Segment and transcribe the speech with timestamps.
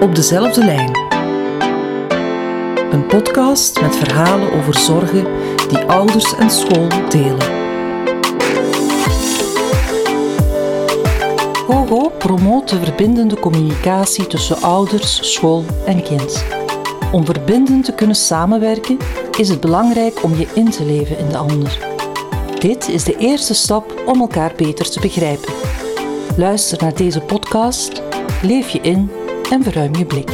[0.00, 0.96] Op dezelfde lijn.
[2.90, 5.26] Een podcast met verhalen over zorgen
[5.68, 7.56] die ouders en school delen.
[11.66, 16.44] GoGo promoot de verbindende communicatie tussen ouders, school en kind.
[17.12, 18.98] Om verbindend te kunnen samenwerken
[19.38, 21.78] is het belangrijk om je in te leven in de ander.
[22.58, 25.52] Dit is de eerste stap om elkaar beter te begrijpen.
[26.38, 28.02] Luister naar deze podcast,
[28.42, 29.10] leef je in
[29.50, 30.30] en verruim je blik.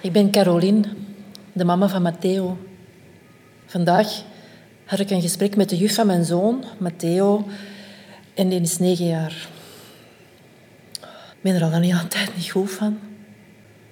[0.00, 0.84] Ik ben Caroline,
[1.52, 2.58] de mama van Matteo.
[3.66, 4.22] Vandaag
[4.84, 7.46] had ik een gesprek met de juf van mijn zoon, Matteo,
[8.34, 9.48] en die is negen jaar.
[11.00, 12.98] Ik ben er al een hele tijd niet goed van.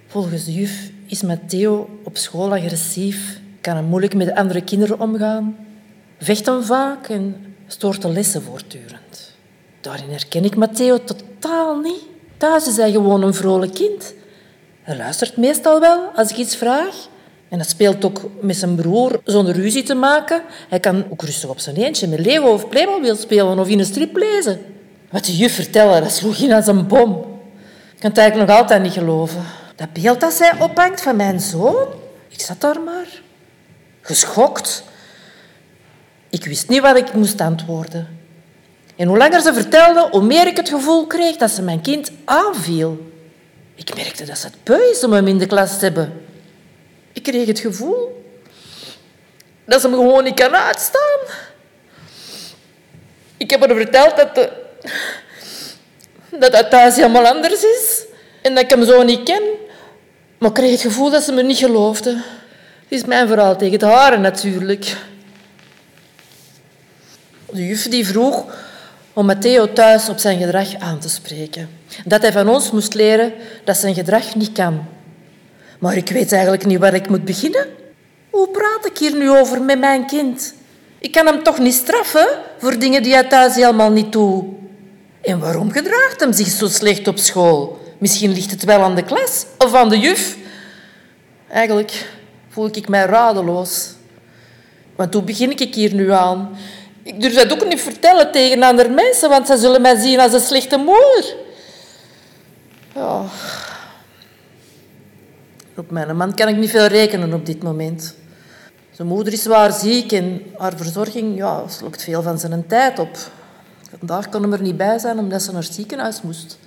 [0.07, 5.66] Volgens de juf is Matteo op school agressief, kan hij moeilijk met andere kinderen omgaan,
[6.19, 9.35] vecht hem vaak en stoort de lessen voortdurend.
[9.81, 12.03] Daarin herken ik Matteo totaal niet.
[12.37, 14.15] Thuis is hij gewoon een vrolijk kind.
[14.83, 17.09] Hij luistert meestal wel als ik iets vraag.
[17.49, 20.43] En hij speelt ook met zijn broer zonder ruzie te maken.
[20.69, 23.85] Hij kan ook rustig op zijn eentje met Lego of Playmobil spelen of in een
[23.85, 24.61] strip lezen.
[25.11, 27.11] Wat de juf vertelde, dat sloeg in als een bom.
[27.95, 29.43] Ik kan het eigenlijk nog altijd niet geloven.
[29.77, 31.87] Dat beeld dat zij ophangt van mijn zoon,
[32.29, 33.23] ik zat daar maar.
[34.01, 34.83] Geschokt.
[36.31, 38.09] Ik wist niet wat ik moest antwoorden.
[38.97, 42.11] En hoe langer ze vertelde, hoe meer ik het gevoel kreeg dat ze mijn kind
[42.25, 43.13] aanviel.
[43.75, 46.23] Ik merkte dat ze het beu is om hem in de klas te hebben.
[47.13, 48.25] Ik kreeg het gevoel
[49.65, 51.21] dat ze hem gewoon niet kan uitstaan.
[53.37, 54.51] Ik heb haar verteld dat, de,
[56.51, 58.05] dat thuis helemaal anders is
[58.43, 59.43] en dat ik hem zo niet ken.
[60.39, 62.11] Maar ik kreeg het gevoel dat ze me niet geloofde.
[62.11, 64.97] Het is mijn verhaal tegen het haren natuurlijk.
[67.53, 68.45] De juf die vroeg
[69.13, 71.69] om Matteo thuis op zijn gedrag aan te spreken.
[72.05, 73.33] Dat hij van ons moest leren
[73.65, 74.85] dat zijn gedrag niet kan.
[75.79, 77.67] Maar ik weet eigenlijk niet waar ik moet beginnen.
[78.31, 80.55] Hoe praat ik hier nu over met mijn kind?
[80.99, 84.45] Ik kan hem toch niet straffen voor dingen die hij thuis helemaal niet doet.
[85.23, 87.81] En waarom gedraagt hem zich zo slecht op school?
[87.99, 90.37] Misschien ligt het wel aan de klas of aan de juf.
[91.49, 92.07] Eigenlijk
[92.49, 93.95] voel ik mij radeloos.
[94.97, 96.57] Want hoe begin ik hier nu aan?
[97.07, 100.33] Ik durf dat ook niet vertellen tegen andere mensen, want ze zullen mij zien als
[100.33, 101.35] een slechte moeder.
[102.95, 103.25] Ja.
[105.77, 108.15] Op mijn man kan ik niet veel rekenen op dit moment.
[108.91, 113.17] Zijn moeder is zwaar ziek en haar verzorging ja, slokt veel van zijn tijd op.
[113.99, 116.59] Vandaag kon hem er niet bij zijn omdat ze naar het ziekenhuis moest.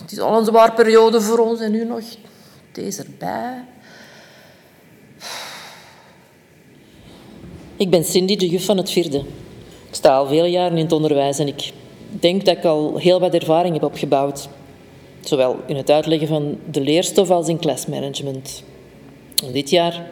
[0.00, 2.02] Het is al een zwaar periode voor ons en nu nog
[2.72, 3.64] deze erbij.
[7.78, 9.18] Ik ben Cindy, de juf van het vierde.
[9.88, 11.72] Ik sta al vele jaren in het onderwijs en ik
[12.10, 14.48] denk dat ik al heel wat ervaring heb opgebouwd.
[15.20, 18.62] Zowel in het uitleggen van de leerstof als in klasmanagement.
[19.52, 20.06] dit jaar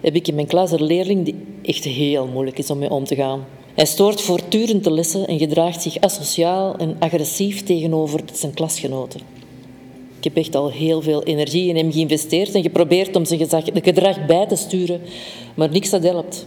[0.00, 3.04] heb ik in mijn klas een leerling die echt heel moeilijk is om mee om
[3.04, 3.44] te gaan.
[3.74, 9.20] Hij stoort voortdurend de lessen en gedraagt zich asociaal en agressief tegenover zijn klasgenoten.
[10.18, 13.48] Ik heb echt al heel veel energie in hem geïnvesteerd en geprobeerd om zijn
[13.82, 15.00] gedrag bij te sturen,
[15.54, 16.44] maar niks dat helpt.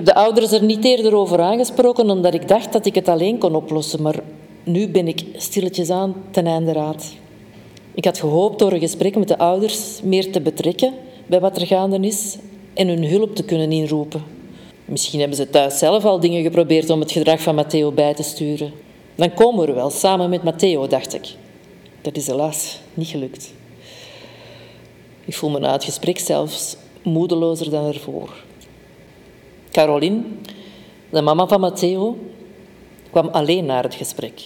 [0.00, 3.38] Heb de ouders er niet eerder over aangesproken, omdat ik dacht dat ik het alleen
[3.38, 4.22] kon oplossen, maar
[4.64, 7.12] nu ben ik stilletjes aan ten einde raad.
[7.94, 10.94] Ik had gehoopt door een gesprek met de ouders meer te betrekken
[11.26, 12.36] bij wat er gaande is
[12.74, 14.22] en hun hulp te kunnen inroepen.
[14.84, 18.22] Misschien hebben ze thuis zelf al dingen geprobeerd om het gedrag van Matteo bij te
[18.22, 18.72] sturen.
[19.14, 21.34] Dan komen we wel, samen met Matteo, dacht ik.
[22.00, 23.52] Dat is helaas niet gelukt.
[25.24, 28.48] Ik voel me na het gesprek zelfs moedelozer dan ervoor.
[29.70, 30.22] Caroline,
[31.10, 32.16] de mama van Matteo,
[33.10, 34.40] kwam alleen naar het gesprek.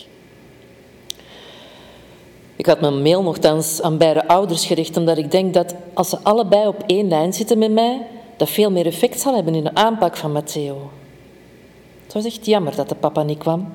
[2.56, 6.18] Ik had mijn mail nogthans aan beide ouders gericht, omdat ik denk dat als ze
[6.22, 9.74] allebei op één lijn zitten met mij, dat veel meer effect zal hebben in de
[9.74, 10.90] aanpak van Matteo.
[12.04, 13.72] Het was echt jammer dat de papa niet kwam.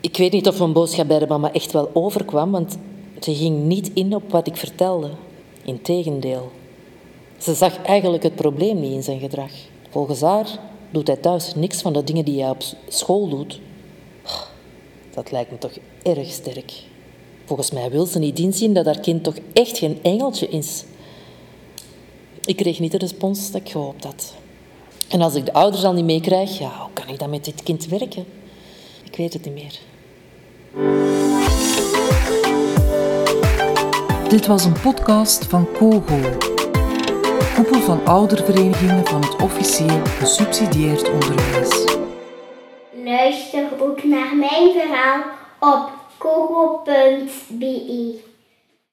[0.00, 2.78] Ik weet niet of mijn boodschap bij de mama echt wel overkwam, want
[3.20, 5.10] ze ging niet in op wat ik vertelde.
[5.64, 6.50] Integendeel.
[7.38, 9.50] Ze zag eigenlijk het probleem niet in zijn gedrag.
[9.90, 10.58] Volgens haar
[10.90, 13.60] doet hij thuis niks van de dingen die hij op school doet.
[15.14, 15.72] Dat lijkt me toch
[16.02, 16.72] erg sterk.
[17.44, 20.84] Volgens mij wil ze niet inzien dat haar kind toch echt geen engeltje is.
[22.44, 24.34] Ik kreeg niet de respons dat ik gehoopt had.
[25.08, 27.62] En als ik de ouders al niet meekrijg, ja, hoe kan ik dan met dit
[27.62, 28.24] kind werken?
[29.04, 29.78] Ik weet het niet meer.
[34.28, 36.49] Dit was een podcast van Kogo.
[37.64, 41.96] Koepel van ouderverenigingen van het officieel gesubsidieerd onderwijs.
[43.04, 45.22] Luister ook naar mijn verhaal
[45.58, 48.20] op kogo.be.